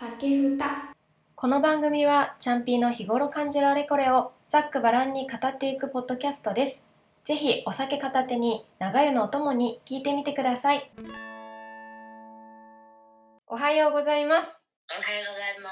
[0.00, 0.94] 酒ふた
[1.34, 6.84] この番組はチャンピーの日頃感じるあれこれをざっくばらんに語っていくポッドキャストです。
[7.24, 10.88] ぜひお酒片手に長湯のお供に聞いてみてください。
[13.48, 14.64] おはようございます。
[14.88, 15.70] おはようございま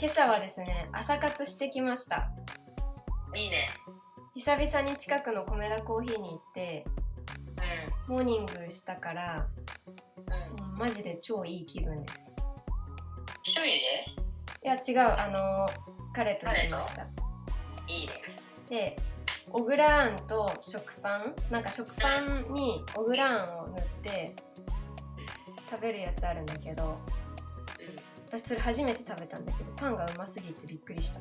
[0.00, 2.28] 今朝はですね、朝活してきました。
[3.30, 3.38] す。
[3.38, 3.68] いいね。
[4.34, 6.84] 久々に近くの米田コーヒーに行って、
[8.08, 9.46] モーニングしたから、
[10.28, 10.78] うん。
[10.78, 12.34] マジで超いい気分です。
[13.42, 13.78] 一人で？
[14.64, 15.66] いや違う、あの
[16.14, 17.02] 彼と行きました。
[17.02, 18.12] いいね。
[18.68, 18.96] で
[19.50, 21.34] オグラーンと食パン？
[21.50, 24.34] なんか食パンにオグラーンを塗って
[25.68, 26.96] 食べるやつあるんだけどうん。
[28.28, 31.20] 私それ初めて食べたんだけどパンがうますぎてびっくりした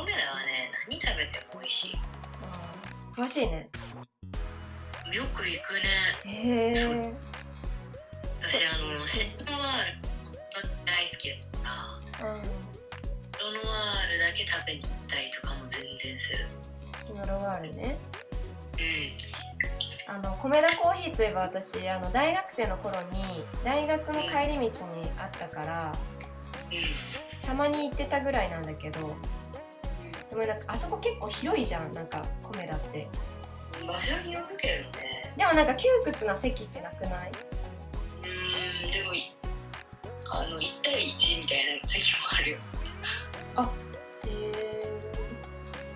[0.00, 1.98] 俺らはね、何食べても美味しい。
[2.42, 3.68] あー詳しいね
[5.12, 6.32] よく行くね。
[6.32, 7.14] へえ
[8.48, 9.98] 私、あの、シノワール、
[10.86, 11.74] 大好きだか
[12.20, 12.42] ら、うん
[13.40, 16.46] ロノワールだけ食べに行ったりとかも全然する。
[17.06, 17.96] キノロワールね
[20.08, 20.14] うん。
[20.14, 23.22] あの米田コーヒーといえば私あの大学生の頃に
[23.64, 25.92] 大学の帰り道にあったから
[26.70, 29.14] うたまに行ってたぐらいなんだけど
[30.30, 33.08] でもなんかあそこ結構広いじゃんなんか米田って
[33.84, 33.86] ん。
[33.86, 35.34] 場所によるけどね。
[35.36, 37.30] でもなんか窮屈な席ってなくない？
[39.00, 39.32] でもい、
[40.30, 42.58] あの、1対1みたいな席もあるよ。
[44.26, 45.00] へ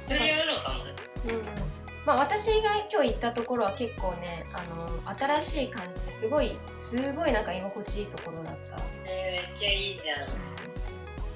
[0.06, 0.84] それやるのかも。
[1.28, 1.72] えうん
[2.04, 10.26] まあ私が今日行ったところは結構ねあの新しい感じですごいすごいなんか居心地いいところだった、えー、めっちゃいいじゃん。
[10.26, 10.32] 好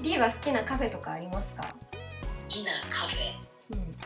[0.01, 1.73] リーは好きなカフェとかありますか？
[2.49, 3.31] きなカフェ。
[3.71, 3.99] うん好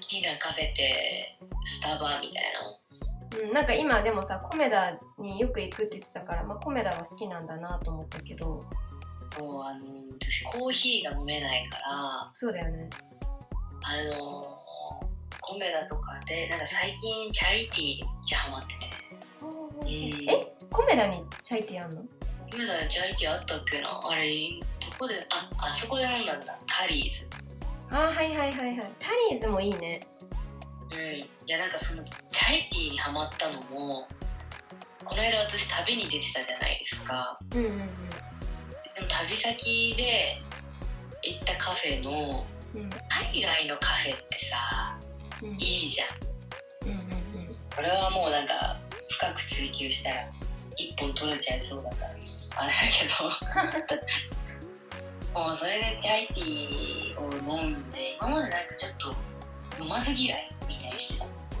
[0.00, 2.76] きなカフェってスタバみたいな
[3.42, 8.64] うん、なんか今でもさコメダによく行くって言ってたから、まあ、コメダは好きなんだなと思ったけど。
[9.40, 9.80] もうあの
[10.18, 12.30] 私コーヒーが飲めないから。
[12.32, 12.88] そうだよね。
[13.82, 14.58] あの
[15.42, 18.74] コメダとかでなんか最近チャイティーにめっちゃハマってて。
[19.82, 20.52] うんえ？
[20.70, 22.02] コメダにチャイティーあんの？
[22.50, 24.00] コメダにチャイティーあったっけな？
[24.02, 26.56] あれどこでああそこで飲んだんだ。
[26.66, 27.26] タリーズ。
[27.90, 28.78] あーはいはいはいはい。
[28.98, 30.00] タリーズもいいね
[30.92, 30.98] うん。
[31.18, 34.06] いやなんかそのチャイティーにハマったのも
[35.04, 37.38] この間私旅に出てたじゃないですか。
[37.54, 37.80] うんうんうん。
[37.80, 37.90] でも
[39.08, 40.42] 旅先で
[41.22, 42.90] 行ったカフェのうん。
[43.08, 44.98] 海外のカフェってさ
[45.42, 45.50] うん。
[45.54, 46.08] いいじゃん。
[46.90, 47.56] うんうんうん。
[47.74, 48.76] これはもうなんか
[49.10, 50.16] 深く追求したら
[50.76, 52.10] 一本取れちゃいそうだから
[52.58, 54.26] あれだけど。
[55.36, 59.14] もうそれでチャイティーを飲んで今までなんかちょっと
[59.82, 60.48] 飲まず嫌い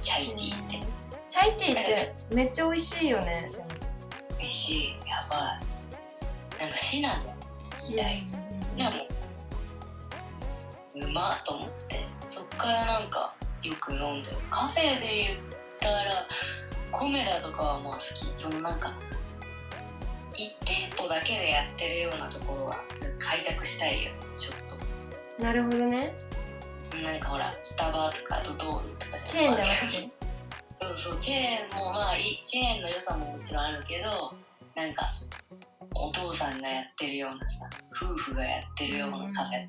[0.06, 0.86] チャイティーって。
[1.28, 3.50] チャイティーってめっちゃ美味しいよね。
[4.38, 4.90] 美味しい。
[5.04, 5.58] やば
[6.56, 6.60] い。
[6.60, 7.34] なんかシナモ
[7.88, 8.24] ンみたい。
[8.78, 9.00] なもん
[11.02, 12.06] うまっと思って。
[12.28, 13.34] そっからなんか
[13.64, 14.36] よく飲んでる。
[14.48, 15.38] カフェで言っ
[15.80, 16.24] たら
[16.92, 18.30] コメダとかはまあ好き。
[18.32, 18.94] そのなんか
[20.34, 22.80] 1店舗だけでやってるようなところは
[23.18, 24.12] 開拓したいよ。
[24.38, 24.66] ちょっ
[25.42, 26.14] なるほどね。
[26.30, 26.35] と
[27.02, 30.10] なんかほらスタバとかドトールとかチェーンじゃなくて？
[30.80, 34.34] そうそうチェーンもまあチェーンの良さももちろんあるけど
[34.74, 35.14] なんか
[35.94, 37.68] お父さんがやってるようなさ
[38.02, 39.66] 夫婦がやってるようなカフェ。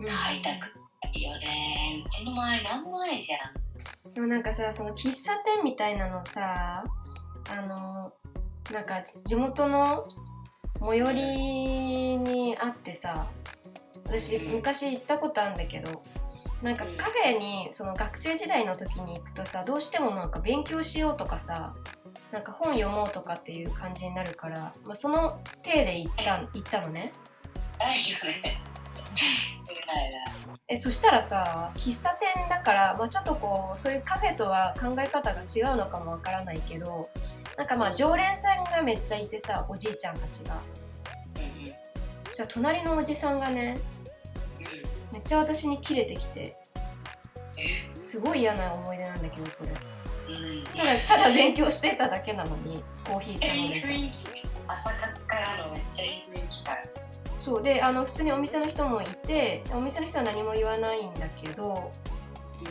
[0.00, 0.06] うん。
[0.06, 0.66] 開拓
[1.12, 2.02] いいよね。
[2.04, 3.36] うちの周りなんもないじゃ
[4.08, 4.12] ん。
[4.14, 6.84] でもなんかさその喫茶店みたいなのさ
[7.50, 8.12] あの
[8.72, 10.06] なんか地元の
[10.80, 13.28] 最寄りにあってさ
[14.04, 14.52] 私うん。
[14.56, 16.02] 昔行ったことあるんだけど
[16.62, 21.74] なんかカフェにその学生時代の時に行くとさどうしてもなんか勉強しようとかさ
[22.32, 27.12] なんか本読もうとかっていう感じになるから、まあ、その体で行った行ったのね。
[30.68, 37.08] えそしたらさ喫茶店だから、まあ、ちょっとこうそういうカフェとは考え方が違うのかもわからないけど
[37.56, 40.56] なんかまあ常連さんがめっちゃいてさおじいちゃんたちが
[42.44, 43.74] したら隣のおじさんがね
[45.12, 46.56] めっちゃ私にキレてきて
[47.58, 47.90] え？
[47.94, 50.34] すごい嫌な思い出なんだけどこれ。
[50.34, 50.64] うん。
[50.64, 53.70] ただただ勉強してただけなのにコーヒー頼ん。
[53.70, 53.88] でさ
[54.68, 55.72] 朝活からの？
[55.74, 56.82] めっちゃいい雰囲気から
[57.40, 57.62] そう。
[57.62, 61.90] であの普通にお店の人もいてお店の人は何も言わないんだけど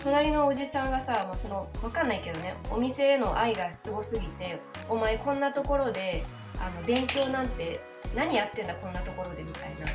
[0.03, 6.23] 隣のおじさんがさ、まあ、そのわかんないけどねお店への愛がすごすぎて「お前こんなところで
[6.59, 7.81] あの勉強なんて
[8.15, 9.91] 何やってんだこんなところで」みたいな。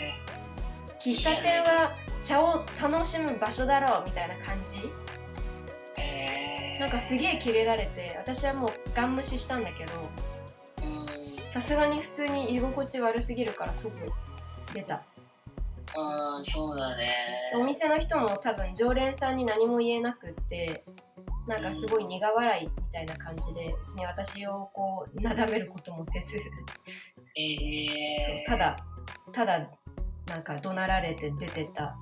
[0.00, 0.14] え
[1.00, 1.92] 喫茶店は
[2.22, 4.90] 茶を楽しむ場所だろうみたいな感じ。
[5.98, 9.92] えなんかすげえキレられて私はもうガン無視したんだけど
[10.82, 11.06] うん。
[11.50, 13.92] さすがに普通に居心地悪すぎるから即
[14.72, 15.02] 出た。
[15.94, 17.52] ああそうだね。
[17.54, 20.84] お店の人も多分常連さんに何も言えなくって
[21.46, 26.36] なんかすごい苦笑いみたいな感じで別に私をこうなだめることもせず。
[26.36, 26.40] え
[28.22, 28.76] そうえただ
[29.32, 29.70] ただ
[30.28, 31.96] なんか怒鳴られて出てた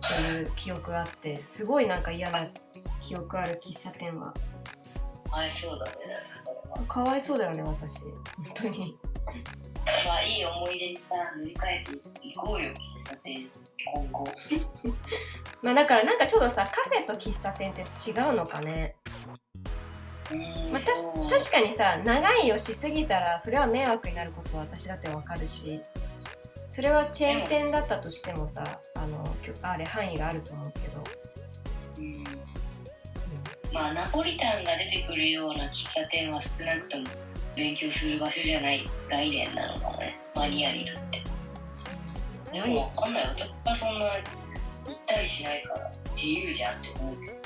[0.00, 2.42] という記憶があってすごいなんか嫌な
[3.00, 4.32] 記憶ある喫茶店は。
[5.32, 5.92] あいそうだね
[6.88, 8.04] かわいそうだよね私。
[8.04, 8.12] 本
[8.54, 8.98] 当に
[10.06, 11.02] まあいい思い出にさ
[11.36, 13.48] 塗り替えていこうよ喫茶店
[13.94, 14.24] 今後。
[15.62, 18.96] まあだからなんかちょっとさカフェと喫茶店って違うのかね。
[20.32, 20.92] うんまあ、た
[21.28, 25.82] 確かにさ長いをしすぎたらそれは迷惑になることは私だってわかるし
[26.70, 28.62] それはチェーン店だったとしてもさ
[28.96, 31.04] あのあれ範囲があると思うけど、
[31.98, 32.24] うん。
[33.72, 37.04] まあナポリタンが出てくるような喫茶店は少なくとも
[37.56, 40.18] 勉強する場所じゃない概念なのかもね。
[40.34, 41.22] マニアにとって。
[42.52, 43.28] でもわかんない。
[43.28, 47.32] 私はそんな行ったりしないから自由じゃんって思うけど。
[47.32, 47.40] うん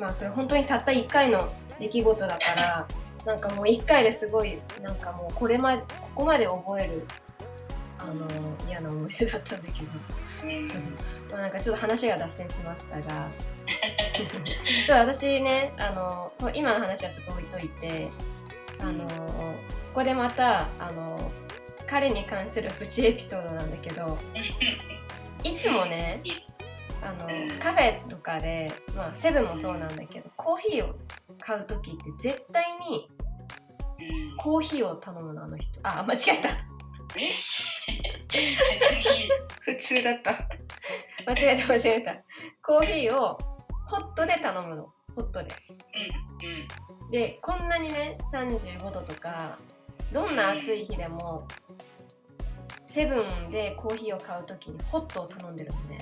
[0.00, 2.86] まあそれ本当にたった1回の出来事だから
[3.24, 7.06] なんかもう1回ですごいなんかもうこれまでここまで覚える
[8.00, 8.26] あの
[8.68, 9.86] 嫌な思い出だったんだけど。
[10.44, 10.68] うん。
[11.30, 13.28] まあ、なんかちょっと話が脱線しましたが。
[13.66, 18.10] ちょっと私ねあの今の話はちょっと置いといて
[18.80, 21.30] あのここでまたあの
[21.86, 24.18] 彼に関するプチエピソードなんだけど
[25.44, 26.22] いつもね
[27.02, 27.58] あのうん。
[27.58, 30.94] カフェとかで、まあ、セブンもそうなんだけどコーヒーを
[31.38, 33.08] 買う時って絶対に
[34.00, 34.36] うん。
[34.36, 35.78] コーヒーを頼むのあの人。
[35.82, 36.48] あ間違えた。
[39.60, 40.32] 普通だった。
[41.26, 42.16] 間違えた間違えた。
[42.62, 43.38] コーヒーを
[43.86, 45.54] ホットで頼むのホットで
[47.04, 49.56] うんでこんなにね35度とか
[50.12, 51.46] どんな暑い日でも
[52.86, 53.16] セブ
[53.48, 55.98] ンでコーヒーを買う時にホットを頼んでるのね。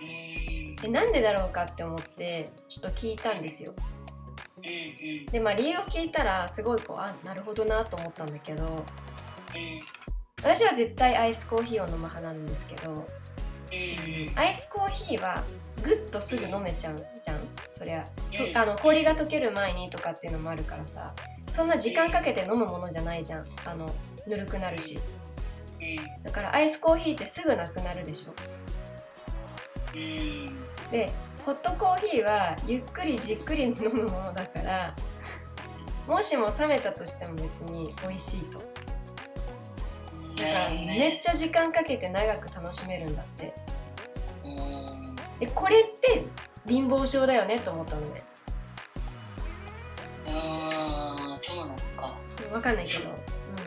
[0.00, 0.76] うん。
[0.76, 3.74] でなんでだろうかって思ってちょっと聞いたんですよ。
[3.76, 5.26] うんうん。
[5.26, 8.82] でまあ理由を聞いたらすごいこうあなるほどなと思ったんだけどうん。
[10.42, 13.04] 私は絶対アイスコーヒーを飲む派なんですけどうん
[14.34, 15.42] アイスコーヒーは
[15.82, 17.40] ぐっとすぐ飲めちゃうじゃん。
[17.72, 18.04] そりゃ。
[18.54, 21.12] あの氷が溶ける前にとかっていうのもあるからさ。
[21.50, 23.46] そんな時間かけて飲むものじゃないじゃん。
[23.66, 23.86] あの
[24.26, 24.98] ぬるくなるし。
[25.80, 26.22] うん。
[26.22, 28.32] だからアイスコーヒーってすぐなくなるでしょ。
[29.94, 30.46] うん。
[30.90, 31.12] で
[31.44, 34.94] ホットコーヒーはゆっくりじっくり飲むものだから
[36.06, 38.58] もしも冷めたとしても別に美味しいと。
[40.36, 43.52] だからめっちゃ時間かけて長く楽しめるんだって。
[43.66, 43.71] うん
[45.40, 46.24] でこれって
[46.68, 48.22] 貧乏症だよねと思ったのね。
[50.28, 52.14] ああそうなのか。
[52.52, 53.10] わかんないけど、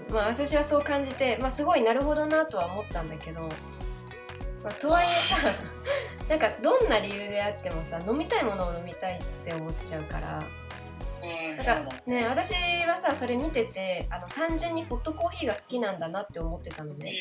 [0.10, 5.52] うん、まあ私はそう感じて、まあ、すごいなるほどなとは思ったんだけど、まあ、とはいえさ
[6.30, 10.40] なんかどんな理由であってもさ飲みたいものを飲みたいって思っちゃうから。
[10.40, 12.26] うんなんかね。
[12.28, 12.54] 私
[12.86, 17.14] はさそれ見ててあの単純にホットコーヒーが好きなんだなって思ってたのね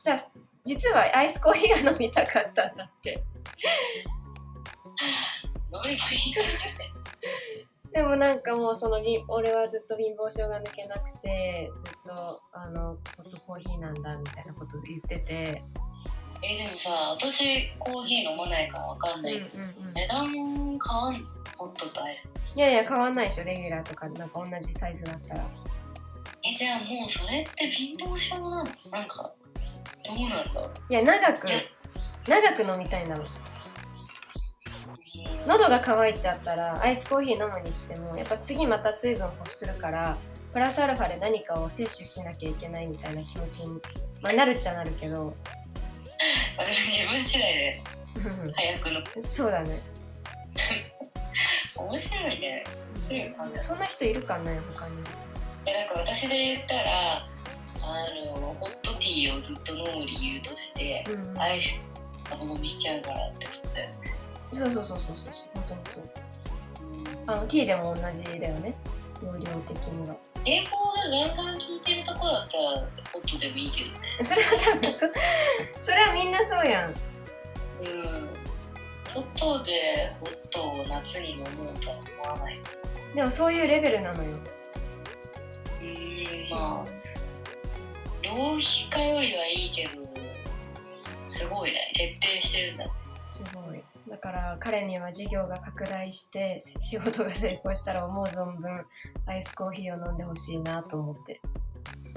[0.00, 0.20] そしたら
[0.64, 3.22] 実はアイスコーヒーが飲みたかったんだって。
[7.92, 15.62] でもなんかもうそのび俺はずっと貧乏症が抜けなくてずっとあのホットコーヒーなんだみたいなことを言ってて。
[16.42, 19.34] えでもさ私コーヒー飲まないからわかんない。
[19.34, 19.92] けど、うんうんうん。
[19.92, 21.20] 値段変わんの
[21.58, 22.32] ホットとアイス。
[22.56, 23.44] いやいや変わんないでしょ。
[23.44, 25.46] レギュラーとかなんか同じサイズだったら。
[26.42, 29.30] えじゃあもうそれって貧乏症なのなんか
[30.14, 31.48] どうなんだいや長く
[32.28, 33.26] 長く飲みたいんだもん
[35.46, 40.16] 喉が渇いちゃったらアイスコーヒー飲むにしてもやっぱ次また水分欲するから
[40.52, 43.80] プラスアルファで何かを摂取しなきゃいけないみたいな気持ちに、
[44.20, 45.34] まあ、なるっちゃなるけど。
[46.58, 47.82] 私自分次第で
[48.54, 49.80] 早くのそうだね。
[51.76, 52.64] 面白いね。
[53.00, 54.96] そういう感じそんな人いるかね他に。
[55.66, 57.28] えなんか私で言ったらあ
[57.90, 61.40] のホットティーをずっと飲む理由としてうん。
[61.40, 61.80] アイス
[62.38, 63.96] お飲みしちゃうからってことだよね。
[64.52, 66.04] そうそうそうそうそう本当にそう。
[66.84, 67.30] うん。
[67.30, 68.74] あのティーでも同じだよね。
[69.22, 70.16] 容量的には。
[70.44, 72.68] 英語がガンガン聞いてるとこだったら
[73.12, 73.98] ホットでもいいけどね。
[74.22, 75.06] それは多分そ
[75.80, 76.90] それはみんなそうやん。
[76.90, 76.94] うん。
[79.12, 82.60] 外でホットを夏に飲もうとは思わない。
[83.14, 84.30] でもそういうレベルなのよ。
[85.82, 86.99] うんまあ
[88.36, 90.10] 浪費家よりはいいけど
[91.30, 91.90] すごいね。
[91.94, 92.86] 徹底してるんだ。
[93.24, 93.82] すごい。
[94.08, 98.84] だから彼には事業が拡大してし仕事が成功したら思う存分
[99.26, 101.40] アイスコーヒーを飲んでほしいなと思って。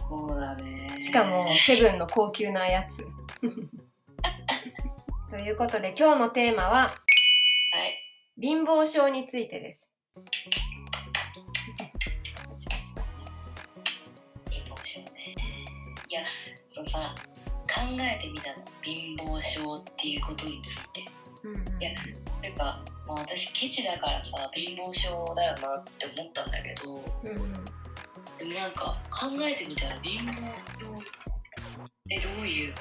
[0.10, 0.88] そうだね。
[1.00, 3.06] しかもセブンの高級なやつ。
[5.30, 6.92] ということで今日のテーマははい。
[8.42, 9.92] 貧乏症についてです
[16.14, 16.22] いや
[16.70, 17.16] そのさ
[17.66, 18.58] 考えてみたの。
[18.84, 21.06] 貧乏症っていうことについて。
[21.44, 21.82] うんうん。
[21.82, 21.90] いや
[22.44, 26.94] なんか、まあ、私ケチだからさ貧乏症だよなって思ったんだけど。
[27.24, 27.54] うんうん。
[28.38, 30.34] でもなんか考えてみたら貧乏
[30.86, 30.98] 症っ
[32.08, 32.74] てどういう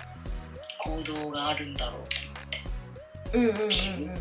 [0.85, 3.39] 行動があるんだろうと思って。
[3.39, 4.15] うんうんうんうん。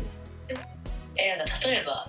[1.18, 2.06] えなんか例えば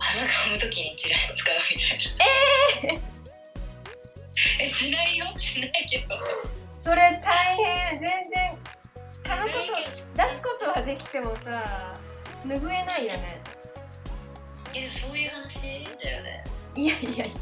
[0.00, 2.94] 鼻かむ時にチラシ使うみたいな。
[2.94, 3.11] えー、
[4.62, 5.26] えしないよ？
[5.38, 6.14] しないけど。
[6.74, 8.00] それ大変。
[8.00, 8.56] 全然
[9.24, 11.94] 噛むこと出すことはできてもさ
[12.46, 13.40] 拭えないよね。
[14.74, 15.62] えそういう話
[16.02, 16.44] だよね。
[16.76, 17.32] いやいやいやいや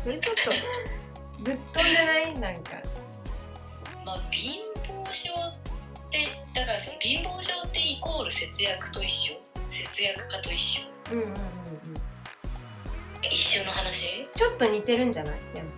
[0.00, 2.34] それちょっとぶっ飛んでない？
[2.34, 2.76] なんか。
[4.04, 4.62] まあ貧
[5.06, 5.52] 乏症っ
[6.10, 9.34] てだからその貧乏症ってイコール節約と一緒？
[9.70, 10.82] 節約家と一緒？
[11.12, 11.36] うんうんうんうん。
[13.22, 14.28] え一緒の話？
[14.34, 15.34] ちょっと似てるんじゃない？
[15.54, 15.68] でも。
[15.68, 15.72] う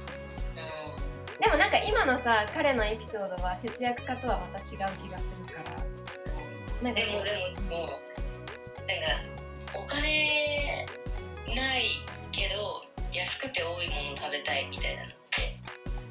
[1.40, 5.84] でもなんか今のさ彼のエピソードは節約家とはまた違う気がするから。
[6.82, 7.94] なんかんでもでももうなんか
[9.74, 10.86] お金
[11.54, 11.82] ない
[12.30, 15.56] けど安くて多いもの食べたいみたいなのって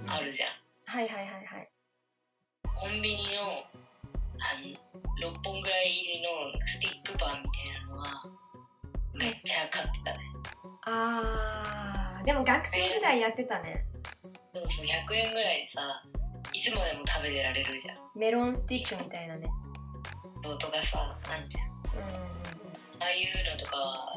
[0.08, 0.50] あるじゃん。
[0.86, 1.70] はいはいはいはい。
[2.76, 3.64] コンビニの
[4.40, 6.30] あの6本ぐらい入りの
[6.68, 8.26] スティックパンみたいなのは
[9.14, 10.20] めっちゃ買ってたね。
[10.86, 13.86] あーでも学生時代やってたね
[14.54, 15.82] そうそう100円ぐらいでさ
[16.54, 17.98] いつまでも食べてられるじゃん。
[18.16, 19.50] メロンスティックみたいなね。
[20.44, 22.14] そうとかさなんじゃんうん
[23.02, 24.12] ああいうのとかは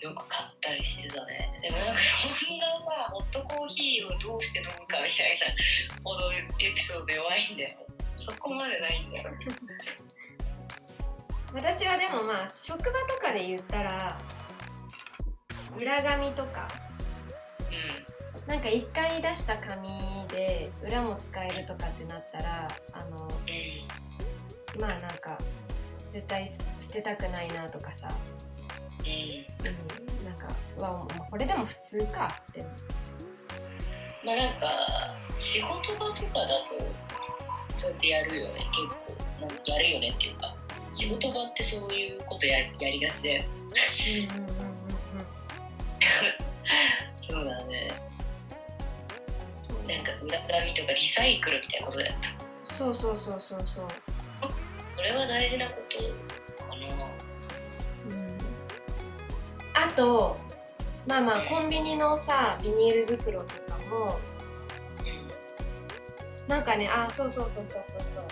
[0.00, 1.58] よく買ったりしてたね。
[1.60, 5.46] でもなんかそんなさホットコーヒーをどうして飲むかみたいな
[6.04, 7.70] ほどエピソード弱いんだよ。
[8.14, 9.30] そこまでないんだよ
[11.54, 14.16] 私はでもまあ職場とかで言ったら
[15.76, 16.68] 裏紙とか。
[16.84, 16.87] う
[18.48, 19.88] なんか1回出した紙
[20.28, 23.30] で裏も使えるとかってなったらあの
[24.80, 25.36] まあなんか
[26.10, 28.10] 絶対捨てたくないなとかさ、
[29.00, 32.64] うんうん、なんかうわこれでも普通かって
[34.24, 34.66] まあなんか
[35.34, 39.18] 仕事場とかだとそうやってやるよね結構。
[39.66, 40.52] やるよねっていうか
[40.90, 43.44] 仕事場ってそういうことややりがちだよ。
[44.08, 44.68] うんうんうんうん。
[47.30, 48.07] そうだね
[49.88, 52.14] なんか裏紙とかリサイクルみたいなことだよ
[52.66, 53.84] そうそうそうそうそう、
[54.94, 55.98] これは大事なこと
[56.64, 57.04] かな。
[58.10, 58.36] うん、
[59.74, 60.36] あと
[61.06, 64.18] まあまあコンビニのさビニール袋とかも
[66.46, 68.24] なんかねあそうそうそうそうそうそう。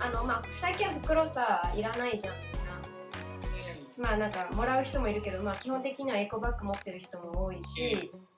[0.00, 2.34] あのまあ最近は袋さいらないじゃん。
[3.54, 4.02] みん。
[4.02, 8.31] なまあなんかもらう人もいるけどまあ基本的にはエコバッグ持ってる人も多いしうん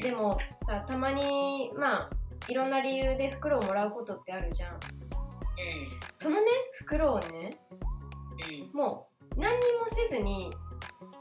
[0.00, 2.10] でもさたまにまあ
[2.48, 4.78] いろんな理由で袋をもらうことってあるじゃん。
[6.14, 7.58] そのね袋をね
[8.48, 8.64] うん。
[8.64, 10.50] うんもう何にもせずに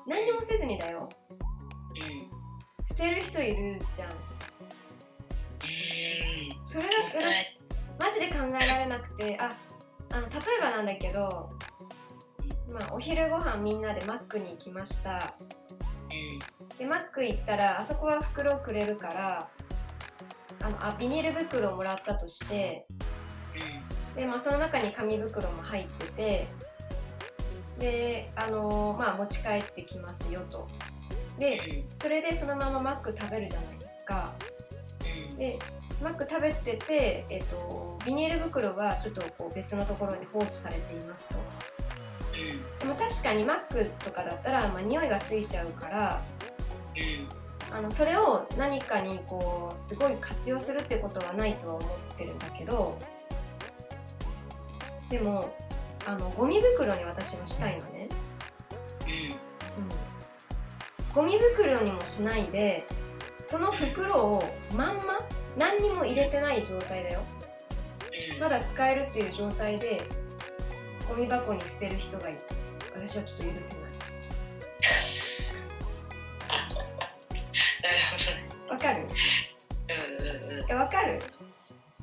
[0.07, 1.09] 何にもせずにだよ。
[1.29, 2.85] うん。
[2.85, 4.09] 捨てる人いるじゃん。
[4.09, 4.19] うん。
[6.65, 7.59] それが私
[7.99, 9.49] マジで考えられなくてあ
[10.13, 11.51] あの例えばなんだけど、
[12.71, 15.35] まあ、お昼ご飯みんなでマックに行きました
[16.77, 19.49] でマック行ったらあそこは袋をくれるから
[20.61, 22.85] あのあビニール袋をもらったとして
[24.15, 26.47] で、まあ、その中に紙袋も入ってて
[27.79, 30.67] であのまあ持ち帰ってきますよと。
[31.37, 34.33] でそれでそのままマック食べるじゃないですか。
[35.37, 35.57] で
[36.03, 41.35] マック食べてて、えっとビニール袋はちょっとこう別のところに放置されていますと
[42.79, 46.21] でも確かにマックとかだったら、まあ、匂いがついちゃうから
[47.71, 52.97] あのそれを何かにこうすごい活用するってことはないとは思ってるんだけど
[55.09, 55.55] でも
[56.07, 58.07] あのゴミ袋に私はしたいのね、
[59.07, 62.85] うん、ゴミ袋にもしないで
[63.43, 64.43] その袋を
[64.75, 65.19] まんま
[65.57, 67.21] 何にも入れてない状態だよ。
[68.39, 70.03] まだ使えるっていう状態で
[71.09, 72.39] ゴミ箱に捨てる人がいる
[72.95, 73.83] 私はちょっと許せない。
[77.81, 79.07] なるほどねわかる？
[79.89, 80.65] うんうんうん。
[80.69, 81.19] えわかる？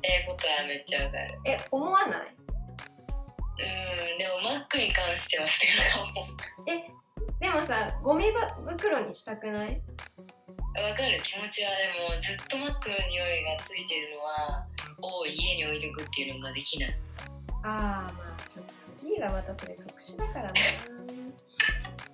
[0.03, 1.39] ええことはめっちゃわかる。
[1.45, 2.35] え思わない？
[3.59, 6.27] うんでもマックに関しては捨てるかも。
[7.39, 8.25] でもさゴミ
[8.67, 9.81] 袋にしたくない？
[10.75, 11.17] わかる。
[11.23, 14.67] 気持ちはでもずっとマックの匂いがついてるのは
[15.01, 16.95] を家に置いておくっていうのができない。
[17.63, 18.26] ああまあ
[19.07, 20.49] ちょっと B がまたそれ特殊だからな。
[20.49, 20.59] だか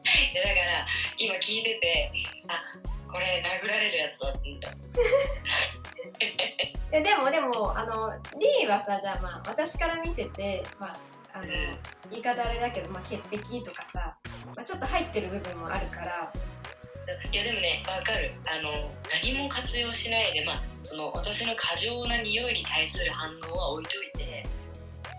[0.06, 0.12] ら
[1.18, 2.12] 今聞いてて
[2.48, 2.62] あ
[3.12, 4.72] これ殴られるやつだと思った。
[6.92, 10.94] ででもでもあの D はさじゃあまあ私から見ててまあ
[11.34, 11.46] あの
[12.12, 14.16] 言い方あれだけど、まあ、潔癖とかさ、
[14.56, 16.32] まあ、ちょっと入ってる部分もあるから。
[17.32, 18.32] いやでもねわかる。
[18.48, 18.72] あの
[19.12, 24.48] 何も活用しないでまあその私の過剰な匂いに対する反応は置いといて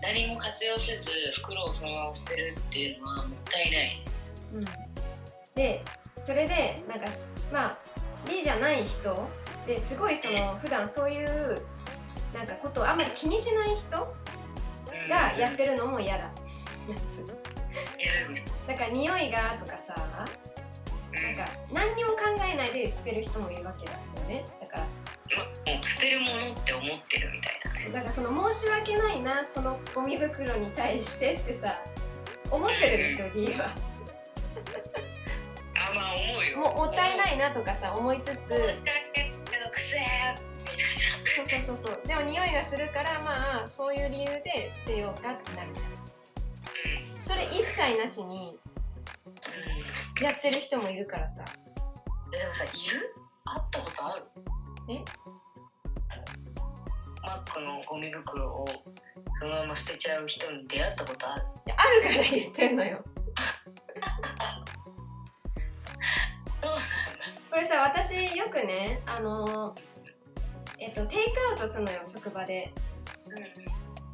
[0.01, 1.09] 何も活用せず
[1.41, 4.01] 袋をそのまま捨てるっていうのはもったいない。
[4.53, 4.65] うん
[5.55, 5.81] で
[6.21, 7.05] それでなんか
[7.53, 7.77] まあ
[8.27, 9.15] D じゃない人
[9.65, 11.55] ですごいその普段そういう
[12.33, 14.15] なんかことをあんまり気にしない人
[14.91, 15.09] うん。
[15.09, 16.23] がやってるのも嫌だ。
[16.23, 16.31] や
[17.09, 20.01] つえどういうこだから匂いがとかさと
[21.21, 22.17] なんか何にも考
[22.51, 24.43] えないで捨てる人もいるわけだよね。
[24.61, 24.87] だから
[25.87, 31.81] 捨てるものって思ってるみたいなねだからその申し訳ないなこのゴミ袋に対してってさ
[32.51, 33.65] 思ってるでしょ D は。
[35.75, 36.57] あまあ思うよ。
[36.57, 38.29] ももったいないなとかさ思いつつ。
[38.29, 38.71] 申し訳ない
[39.45, 40.01] けどくせー
[41.35, 42.07] そうそうそうそう。
[42.07, 45.89] でも匂いがするからまあそういう理由で捨てようかってなるじゃん。
[45.89, 48.55] うんそれ一切なしに
[50.21, 51.43] やってる人もいるからさ。
[52.33, 53.15] えでもさいる？
[53.45, 54.25] 会ったことある？
[54.89, 55.03] え？
[57.25, 58.65] マックのゴミ袋を
[59.39, 61.43] そのまま捨てちゃう人に出会ったことある？
[61.75, 63.03] あるから言ってんのよ。
[67.51, 69.73] これさ私よくねあの
[70.77, 72.71] えっとテイクアウトするのよ職場で。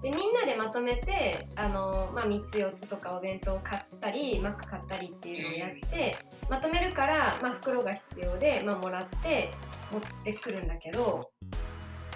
[0.02, 6.18] でみんなでまとめてあの、まあ、3つ4つとかお弁当を買ったりマック買ったりっていうのをやって
[6.50, 9.52] まとめるから、まあ、袋が必要で、まあ、もらって
[9.92, 11.30] 持ってくるんだけど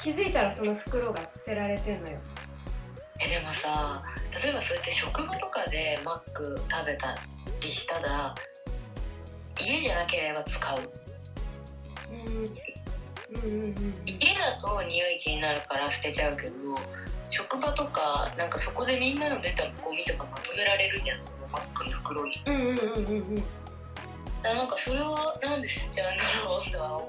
[0.06, 2.20] 気づいたらその袋が捨てられてんのよ。
[3.20, 4.04] えでもさ
[4.44, 7.16] 例えばそうやって職場とかでマック食べた
[7.60, 8.36] りしたら
[9.60, 10.80] 家じゃなければ使う。
[12.12, 12.38] うん。
[12.38, 16.54] うんうんうん家だと匂い気になるから捨てちゃうけど
[17.32, 22.44] 職場とかなんかそこでみんなの出たゴミとかまとめられるじゃんそのマックの袋に。
[22.46, 23.44] うんうんうんうんうん。
[24.44, 27.02] なんかそれはなんで捨てちゃうんだろうとは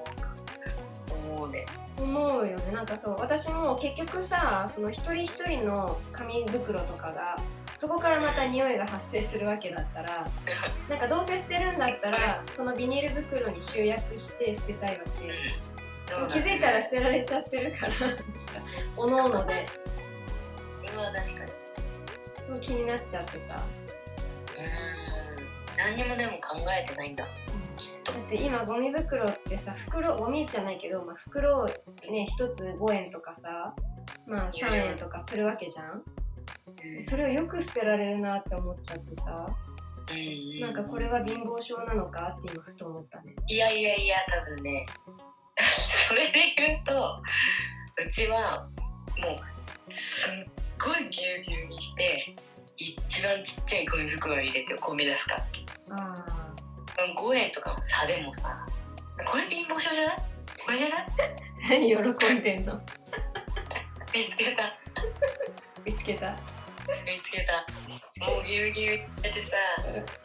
[1.36, 1.66] 思うね
[2.76, 7.34] なんかそう私も結局さその一人一人の紙袋とかが
[7.78, 10.26] そこからまた匂いが発生するわけだったら
[10.86, 15.32] なんかどうせ捨てるんだったらそのビニール袋に集約して捨てたいわけ。
[16.06, 16.32] そうだね。
[16.34, 17.92] 気づいたら捨てられちゃってるから
[18.96, 19.66] おのおので。
[20.86, 21.44] それは確か
[22.50, 22.60] に。
[22.60, 23.56] 気になっちゃってさ。
[24.54, 25.16] うーん。
[25.78, 27.26] 何にもでも考えてないんだ
[28.04, 33.74] だって今ゴミ袋ってさ袋ゴミじゃないけど、まあ、袋をね1つ5円とかさ
[34.26, 36.02] まあ3円とかするわけじゃん。
[37.00, 39.46] それをよく捨てられるなって思っちゃってさ。
[40.10, 40.60] うん。
[40.60, 43.34] なんかこれは貧乏症なのかって今ふと思ったね。
[43.48, 44.86] いやいやいや多分ね。
[46.08, 47.22] それで言うと
[48.04, 48.68] うちは
[49.18, 49.34] も
[49.88, 50.34] うすっ
[50.78, 52.34] ごいぎゅうぎゅうにして
[52.76, 55.46] 一番ちっちゃいゴミ袋に入れてゴミ出すから。
[55.90, 56.35] あ
[57.16, 58.66] 5円とかの差でもさ
[59.30, 60.16] これ貧乏症じゃない？
[60.64, 61.00] これじゃない？
[61.00, 61.06] あ
[61.70, 62.80] 何喜んでんの。
[64.14, 64.62] 見つけた。
[65.84, 66.36] 見つけた。
[67.06, 67.66] 見つけた。
[68.26, 69.56] もうぎゅうぎゅうっててさ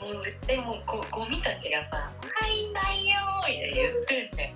[0.01, 4.53] もう絶対もうゴゴミたちがさ「入んないよ」って言ってんだよ。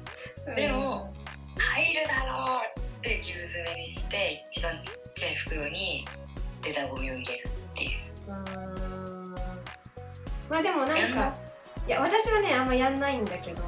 [0.56, 1.14] でも
[1.58, 6.06] 入るだろうって牛詰めにして一番ちっちゃい袋に
[6.62, 8.00] 出たゴミを入れるっていう。
[8.28, 8.34] うー
[9.32, 9.36] ん。
[10.50, 11.34] まあでもなんか
[11.88, 13.64] いや私はねあんまやんないんだけど。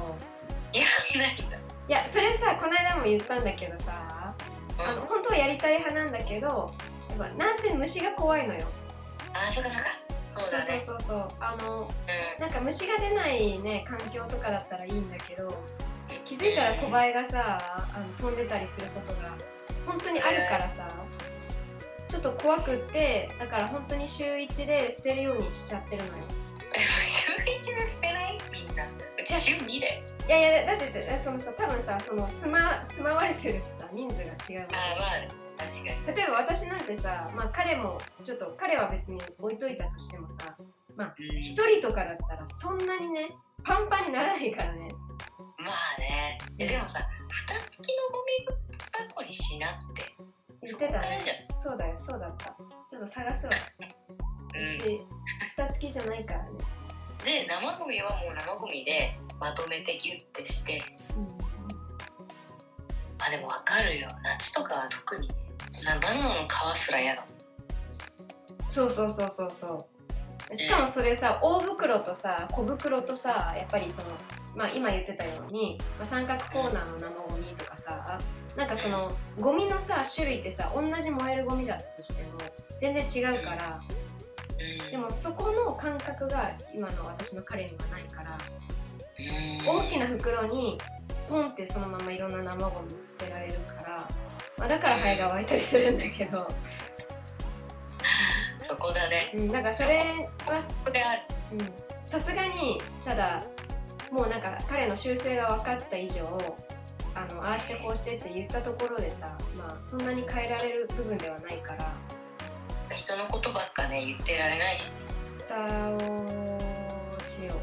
[0.72, 0.82] や
[1.14, 1.56] らないんだ。
[1.88, 4.34] いやそれさこの間も言ったんだけどさ
[4.78, 6.72] あの本当はやりたい派なんだけど
[7.10, 8.66] やっぱなんせ虫が怖いのよ。
[9.32, 9.88] あそっかそっか。
[10.36, 11.28] そうそうそうそうそう。
[11.40, 11.88] あのうん。
[12.40, 15.52] なんか虫が出ないね環境とかだったらいいんだけど
[16.24, 19.34] 気づいたら小バエがさあの飛んでたりすることが
[19.84, 20.86] 本当にあるからさ
[22.06, 26.24] ちょっと怖くってだから本当に週1で捨てるようにしちゃってるのよ
[27.46, 28.38] 週一で捨てない？
[28.52, 28.84] みんな。
[28.84, 28.88] う
[29.24, 30.02] ち週2で。
[30.26, 35.70] いやいやだってだってそのさ多分さその住ま住まわれてるさ人数が違うあまあね確
[36.06, 36.16] かに。
[36.16, 40.56] 例えば私なんてさ、まあ、彼もちょっと彼は別に置いといたとしてもさ
[40.96, 41.12] うん。
[41.40, 43.30] 一人とかだったらそんなにね
[43.64, 44.88] パンパンにならないからね。
[45.58, 46.38] まあね。
[46.58, 50.14] えでもさ蓋付きのゴミ箱にしなって。
[50.60, 51.46] 言ってたね。
[51.54, 52.46] そうだよそうだった。
[52.88, 53.52] ちょっと探すわ。
[54.54, 54.72] うん。
[54.72, 55.00] ち
[55.56, 56.50] 蓋付きじゃないからね、
[57.24, 60.82] で生ゴミはもう生ゴミでまとめてギュッてして。
[63.20, 64.08] あでもわかるよ。
[64.22, 65.28] 夏とかは特に
[65.84, 67.24] なバナナの皮すら嫌だ。
[68.68, 69.98] そうそうそうそうそう。
[70.56, 74.08] しかもそれさ大袋とさ小袋とさやっぱりその
[74.56, 78.18] まあ今言ってたように、まあ、三角コーナーの生ゴミとかさ
[78.56, 82.28] なんかそのゴミのさ種類ってさ同じ燃えるゴミだったとしても
[82.78, 83.97] 全然違うからうん
[84.90, 88.38] でもそこの感覚が今の私の彼にはないから
[89.18, 90.78] うん大きな袋に
[91.28, 94.08] ポンってそのままいろんな生ゴミを捨てられるから、
[94.56, 96.48] まあ、だからハエが湧いたりするんだけど、
[98.62, 99.30] そこだね。
[99.34, 100.62] うん、なんかそれは
[102.06, 103.42] さすがにただ
[104.10, 106.26] もうなんか彼の修正が分かった以上
[107.14, 111.92] あのああしてこうしてって言ったところでさまあそんなに変えられる部分ではないから
[112.98, 114.90] 人のことばっかね言ってられないしね。
[115.36, 115.54] 蓋
[115.94, 115.98] を
[117.22, 117.54] しよ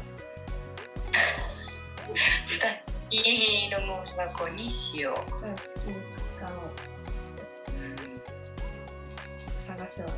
[3.10, 5.30] 二きのゴミ箱にしよう。
[5.46, 6.20] 蓋付きに使
[6.54, 7.76] おう。
[7.76, 7.96] ううん。
[7.96, 8.04] ちょ
[9.50, 10.08] っと探すわ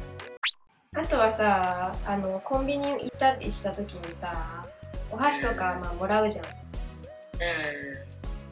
[0.95, 4.33] あとはさあのコンビニ行ったりした時にさ
[5.11, 6.47] お箸とかまあもらうじゃん。
[6.47, 6.49] あ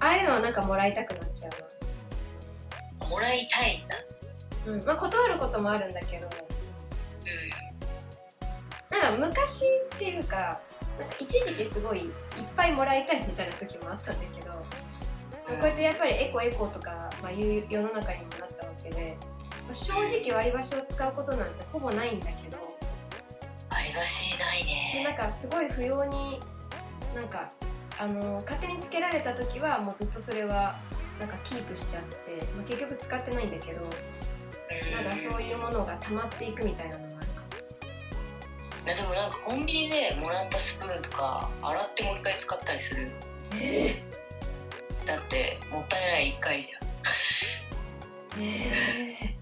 [0.01, 0.09] うん。
[0.09, 1.51] あいうのはなんかもらいたくなっちゃ
[3.07, 3.95] うもらいたいんだ。
[4.67, 4.85] なうん。
[4.85, 6.29] まあ断ることもあるんだけど
[8.91, 10.61] なんか昔っていうか
[10.99, 12.09] なんか一時期すごいいっ
[12.57, 14.53] ぱいもらいたいみたいな時もあったんだけど、
[15.51, 15.61] うん。
[15.61, 22.59] こうやってやっぱりエコエコとか、まあ、いう世の中にもなったわけで、まあ正直割り箸を使うことなんてほぼないんだけど
[23.71, 26.39] 割り箸ないでなんねかすごい不要に
[27.15, 27.51] なんか
[27.99, 30.77] あの勝手につけられた時はもうずっとそれは
[31.19, 33.81] なんかキープしちゃって、まあ、結局使ってないんだけど
[34.95, 36.99] なんかそういうものが溜まっていくみたいな
[38.87, 43.11] いやでもなんかコンビニでもらったスプーンとか洗ってもう一回使ったりする。
[43.61, 43.99] え
[45.05, 48.43] だってもったいない一回じゃん。
[48.45, 49.37] え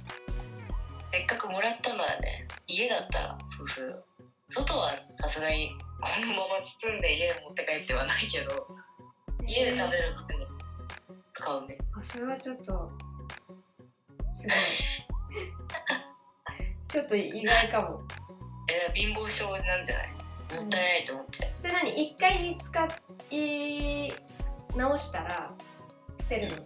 [1.12, 4.02] せっかくもらったならね家だったらそうする。
[4.48, 8.66] 外はさすがにこのまま包んで家に持って帰ってはないけど
[9.46, 10.46] 家で食べる服に
[11.34, 11.78] 使うね。
[11.92, 12.90] あそれはちょっと
[14.26, 14.56] すごい。
[16.88, 18.00] ちょっと意外かも
[18.68, 20.08] え貧乏症なんじゃない？
[20.60, 21.90] もったいないと思っちゃう、それ何？
[22.10, 22.88] 一回使
[23.30, 24.12] い
[24.76, 25.50] 直したら
[26.20, 26.56] 捨てるの？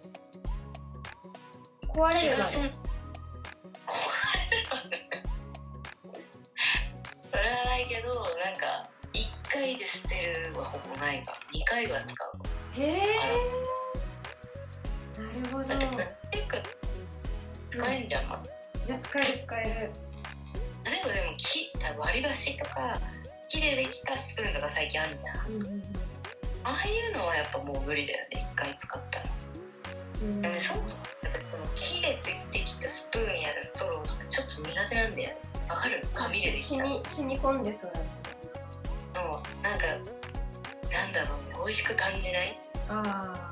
[1.93, 2.51] 壊れるまで。
[7.31, 8.83] それはないけどなんか
[9.13, 12.31] 1回で捨てるはほぼないが2回は使う
[12.81, 13.01] へえ
[15.17, 15.65] なるほど。
[15.65, 16.57] だってプラスチック
[17.71, 18.41] 使えんじゃん、まあ
[18.87, 19.69] いや使える使える。
[19.69, 22.99] 例えばでも木割り箸とか
[23.47, 25.47] 木でできたスプーンとか最近あるじゃん。
[25.53, 25.83] うんうん
[26.61, 29.25] ああいうのはやっぱもう無理だよね1回使ったら。
[30.21, 30.41] うん。
[30.41, 32.19] でもそもそも私その木で
[32.51, 35.37] できたスプーンやらストローとかちょっと苦手なんだよね。
[35.69, 36.01] わかる？
[36.13, 37.91] 紙ででき染たみ染み込んでそう。
[39.15, 39.85] のなんか
[40.91, 42.59] なんだろうね美味しく感じない？
[42.89, 43.51] あ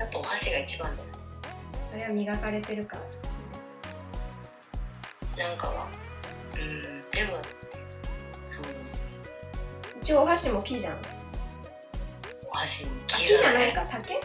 [0.00, 1.08] やっぱお箸が一番だよ。
[1.92, 2.96] ああれは磨かれてるか
[5.36, 5.44] ら。
[5.48, 5.86] なんかは
[6.60, 7.42] うんでも
[8.44, 8.66] そう。
[10.00, 10.98] 一応お箸も木じゃん。
[12.50, 14.14] お箸にあ木木じゃないか竹？
[14.14, 14.22] はい。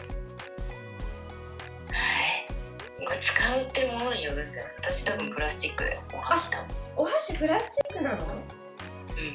[3.04, 6.66] これ使うってものによるんじゃない私多分プラスチックだよお箸多分。
[6.96, 8.24] お箸プラスチックなの？
[8.24, 8.30] うん。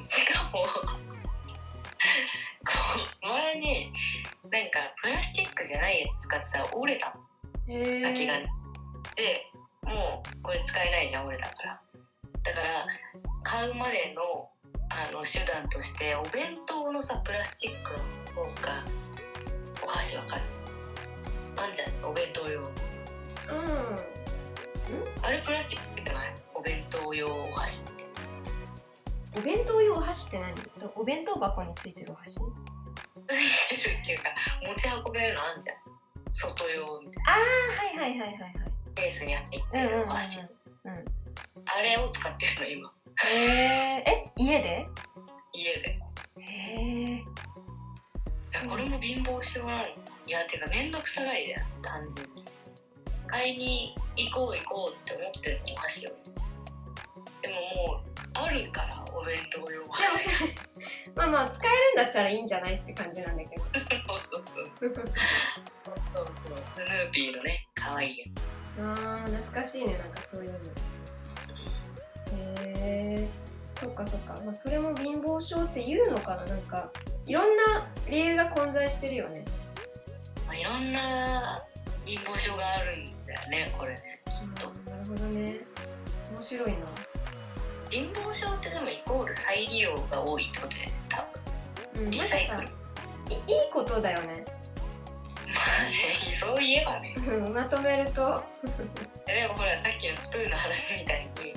[0.06, 0.52] しかも。
[0.64, 0.70] こ
[3.24, 3.94] う前に
[4.44, 7.16] なんかプラスチックじゃないやつ使ってたら折れた
[7.68, 7.74] の。
[7.74, 8.40] へえ空きが。
[8.40, 8.48] ね
[9.16, 9.46] で
[9.84, 11.82] もうこれ使えないじゃん俺だから
[12.44, 12.86] だから
[13.44, 14.50] 買うまでの
[14.92, 17.92] あの手段としてお弁当のさプラスチック
[18.34, 18.84] の方が
[19.84, 20.42] お箸わかる？
[21.58, 22.60] あんじゃんお弁当用。
[22.60, 22.66] うん。
[25.22, 26.34] あれプラスチックじゃない？
[26.56, 28.04] お弁当用お箸って。
[29.38, 30.54] お弁当用お箸って何？
[30.96, 32.36] お弁当箱についてるお箸？
[32.36, 32.44] つい
[33.78, 34.30] てるっていうか
[34.64, 35.78] 持ち運べるのあんじゃん。
[36.32, 37.32] 外用みたいあ
[37.98, 38.54] あはいはいはいはいはい。
[38.56, 40.50] なケースに入ってうんうんうんるお箸、うん
[41.72, 42.94] あれを使ってるの今。
[43.26, 44.88] へええ家で？
[45.54, 46.00] 家で。
[46.40, 47.24] へえ
[48.68, 52.44] これも貧乏症なのいやてか面倒くさがりだよ単純に。
[53.28, 56.10] 買いに行こう行こうって思ってるのお箸を
[57.42, 57.56] でも
[57.94, 60.56] もうあるからお弁当用でも箸それ
[61.16, 63.64] まあまあ使えるんだったらいいんじゃないって感じなんだけど。
[64.80, 65.06] そうそう。
[66.74, 68.42] スヌーピーのね可愛いやつ。
[68.80, 70.60] あー懐かしいねなんかそういうの
[72.36, 73.28] へえ
[73.80, 76.44] そっかそっか、まあ、それも貧乏症っていうのかな。
[76.44, 76.92] なんか
[77.26, 79.44] いろんな理由が混在してるよね。
[80.46, 81.64] まあ、いろんな
[82.06, 84.70] 貧乏症があるんだよねこれねきっと。
[84.70, 85.60] うんなるほどね。
[86.34, 86.76] 面白いな。
[87.90, 91.28] 貧乏症ってでもイコール再利用が多いってことだよね多
[91.94, 92.04] 分。
[92.04, 92.68] うんリサイクル。
[92.68, 94.28] いいいことだよね。
[95.48, 97.16] まあねそう言えばね。
[97.16, 98.44] う んまとめると。
[99.26, 101.54] でもほらさっきのスプーンの話みたいに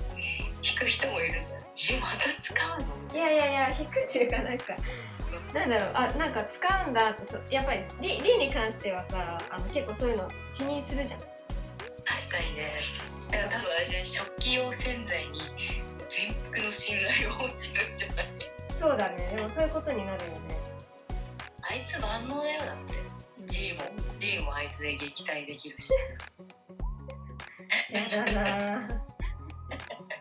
[0.63, 1.99] 引く人もいるじゃん。
[1.99, 3.15] えまた使うの？
[3.15, 4.77] いやいやいや引くっていうかなんか
[5.55, 5.91] なんだろう。
[5.95, 11.21] あなんか使うんだってそやっぱりリリに関してはさあの結構そういうの気にするじゃん。
[11.21, 11.31] 確
[12.31, 12.71] かにね。
[13.31, 15.41] だから多分あれじゃない食器用洗剤に
[16.09, 18.27] 全幅の信頼を持ってるんじゃない。
[18.71, 19.29] そうだね。
[19.35, 20.39] でもそういうことになるよね。
[21.63, 23.03] あいつ万能だよだって。
[23.47, 23.81] G も
[24.19, 25.91] G もあいつで撃退できるし。
[27.91, 28.92] やだな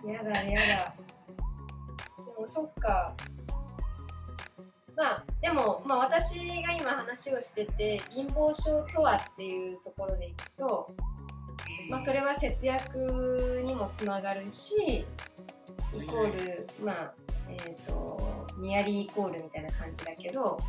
[0.05, 0.95] やだやだ。
[2.17, 3.13] でもそっか。
[4.95, 10.93] まあでも、まあ、私が今話をしてて貧乏症とはっていうところでいくと、
[11.89, 15.05] まあ、それは節約にもつながるし
[15.93, 17.13] イコールまあ
[17.49, 20.59] えっ、とニアリーイコールみたいな感じだけど、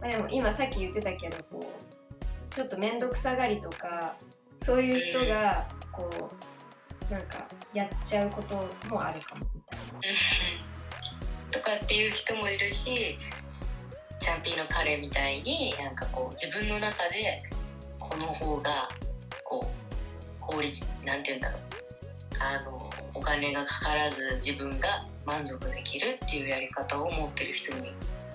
[0.00, 4.16] まあ、でも今さっき言ってたけどこうちょっと面倒くさがりとか
[4.58, 6.53] そういう人がこう
[7.10, 8.56] なんかやっちゃうこと
[8.88, 9.84] もあるかもみたいな。
[11.50, 13.16] とかっていう人もいるし
[14.18, 17.38] チャンピーの彼みたいになんかこう自分の中で
[17.98, 18.88] この方が
[19.44, 21.60] こう効率なんて言うんだろう
[22.40, 27.92] あのお金がかからず自分が満足できるっていうやり方を持ってる人に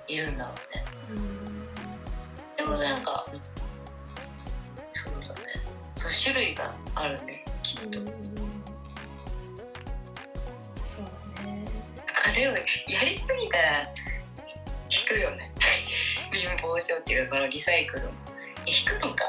[0.08, 1.20] いるんだろうね。
[2.56, 3.26] でもなんか
[4.94, 5.42] そうだね
[5.98, 8.00] そう種類があるねきっと。
[12.36, 13.80] でもやりすぎたら
[14.92, 15.52] 引くよね。
[16.32, 18.12] 貧乏症っていうかそのリサイクルも。
[18.66, 19.26] 引くのか。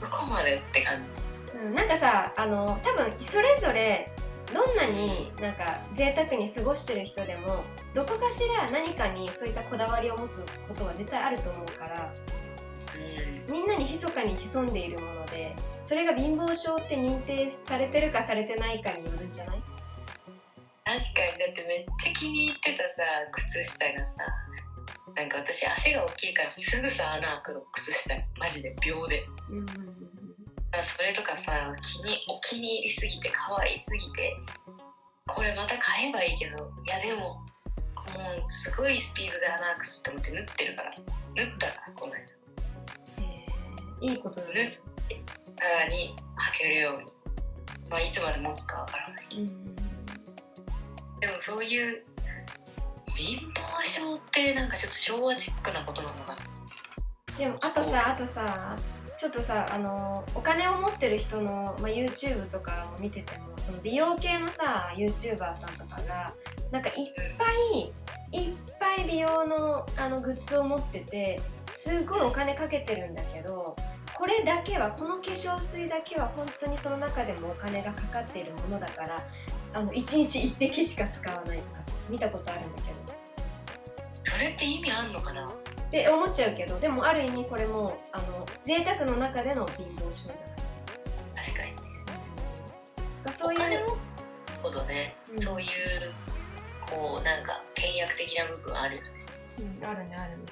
[0.00, 1.14] どこまでって感じ。
[1.56, 4.10] うん、なんかさあの多分それぞれ
[4.52, 7.62] どんなになんか贅沢に過ごしてる人でも
[7.94, 12.12] どこかしら何かにそういったこだわりを持つことは絶対あると思うから
[12.96, 13.52] うん。
[13.52, 19.62] みんなに密かに潜んでいるものでそれが貧乏症って認定されてるかされてないかによるんじゃない？
[20.84, 24.24] 確かにだってめっちゃ気に入ってたさ靴下がさ
[25.14, 28.22] なんか私足が大きいからすぐさ穴開くの靴下に。
[28.38, 29.24] マジで秒で。
[29.50, 29.66] うん
[30.82, 34.32] それとかさ気にお気に入りすぎて可愛すぎて
[35.26, 37.40] これまた買えばいいけどいやでもも
[38.46, 40.94] うすごいスピードで穴開くしと思って縫ってるから。
[41.36, 42.20] 縫ったらこの間
[44.00, 44.80] いいことだ縫って
[45.58, 46.14] さらに
[46.54, 47.06] 履けるように。
[47.90, 49.79] まあいつまで持つかわからないうん
[51.20, 52.02] でもそういう
[53.14, 56.36] 貧乏症ってなんかちょっと昭和チックなことなのかな。
[57.38, 58.76] でもあとさあとさ
[59.16, 66.32] ちょっとさあのお金を持ってる人の、まあ、YouTube とかを見ててもその美容系のさ YouTuber さんとかが
[66.70, 66.94] なんかいっ
[67.38, 67.44] ぱ
[67.76, 67.92] い
[68.32, 71.40] いっぱい美容のあのグッズを持ってて
[71.72, 73.76] すごいお金かけてるんだけど
[74.14, 79.22] これだけはこの化粧水だけは本当にその中でもお金がかかっているものだから
[79.72, 83.00] あの1日1滴しか使わないとかさ見たことあるんだけど。
[84.24, 85.46] それって意味あんのかな？
[85.46, 85.52] っ
[85.90, 90.46] て思っちゃうけどでもある意味これもあの贅沢の中での貧乏症じゃない。
[91.46, 91.76] 確かにね。
[93.32, 93.60] そういう
[94.62, 95.40] ほどね、うん。
[95.40, 95.68] そういう
[96.80, 99.08] こうなんか倹約的な部分あるよね。
[99.58, 100.44] うん、あるねあるね。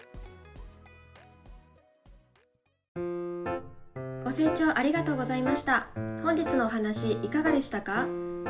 [4.25, 5.89] ご清聴ありがとうございました。
[6.23, 8.07] 本日のお話いかがでしたか？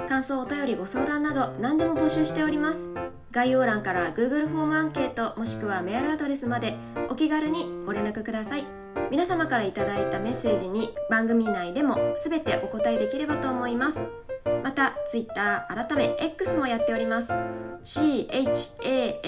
[0.09, 2.89] 感想お便りご相談など何でも募集しております。
[3.31, 6.79] 概要欄から Google フォームアンケートもしくはメールアドレスまで
[7.11, 8.65] お気軽にご連絡ください。
[9.11, 14.07] 皆様からいただいたメッセージに番組内でも全てお答えできればと思います。
[14.65, 17.35] また Twitter 改め X もやっております。
[17.85, 19.19] CHANPI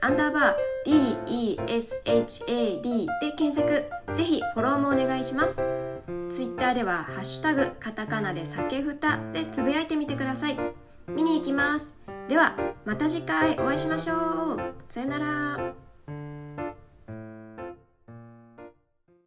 [0.00, 1.26] アンダーバー
[1.66, 3.06] DESHAD で
[3.36, 3.84] 検索。
[4.14, 5.62] ぜひフォローもお願いします。
[6.30, 10.56] ツイッターでは「ハッシュタグカタカナで酒ふた」でつぶやいてみてください。
[11.08, 11.96] 見に行きます。
[12.28, 14.74] ではまた次回お会いしましょう。
[14.88, 15.89] さよなら。